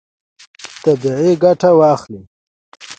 [0.83, 2.21] طبیعي ګټه واخلئ.